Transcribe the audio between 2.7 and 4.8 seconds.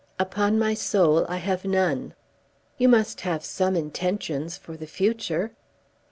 "You must have some intentions for